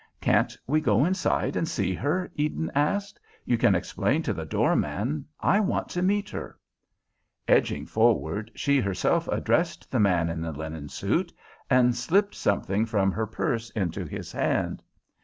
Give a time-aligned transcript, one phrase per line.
[0.19, 3.19] "Can't we go inside and see her?" Eden asked.
[3.45, 5.25] "You can explain to the door man.
[5.39, 6.57] I want to meet her."
[7.47, 11.31] Edging forward, she herself addressed the man in the linen suit
[11.69, 14.81] and slipped something from her purse into his hand.